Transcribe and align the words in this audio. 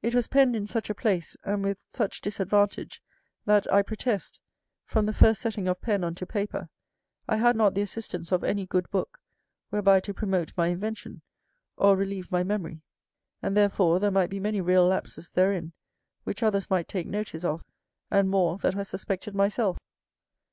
It 0.00 0.14
was 0.14 0.28
penned 0.28 0.54
in 0.54 0.68
such 0.68 0.90
a 0.90 0.94
place, 0.94 1.36
and 1.42 1.64
with 1.64 1.86
such 1.88 2.20
disadvantage, 2.20 3.02
that 3.46 3.66
(I 3.72 3.82
protest), 3.82 4.38
from 4.84 5.06
the 5.06 5.12
first 5.12 5.40
setting 5.40 5.66
of 5.66 5.80
pen 5.80 6.04
unto 6.04 6.24
paper, 6.24 6.68
I 7.26 7.34
had 7.38 7.56
not 7.56 7.74
the 7.74 7.80
assistance 7.82 8.30
of 8.30 8.44
any 8.44 8.64
good 8.64 8.88
book, 8.92 9.18
whereby 9.70 9.98
to 9.98 10.14
promote 10.14 10.52
my 10.56 10.68
invention, 10.68 11.20
or 11.76 11.96
relieve 11.96 12.30
my 12.30 12.44
memory; 12.44 12.82
and 13.42 13.56
therefore 13.56 13.98
there 13.98 14.12
might 14.12 14.30
be 14.30 14.38
many 14.38 14.60
real 14.60 14.86
lapses 14.86 15.30
therein, 15.30 15.72
which 16.22 16.44
others 16.44 16.70
might 16.70 16.86
take 16.86 17.08
notice 17.08 17.44
of, 17.44 17.64
and 18.08 18.30
more 18.30 18.58
that 18.58 18.76
I 18.76 18.84
suspected 18.84 19.34
myself. 19.34 19.78